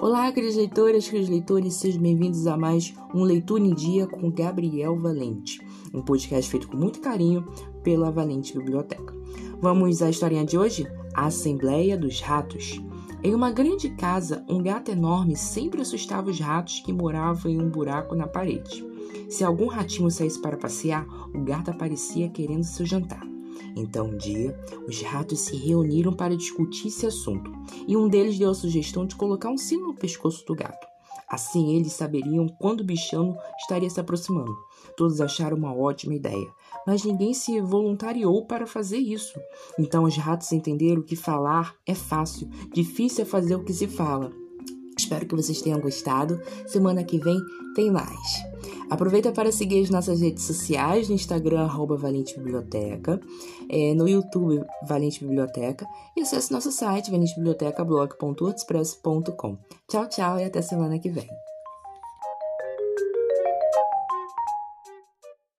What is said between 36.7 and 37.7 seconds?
mas ninguém se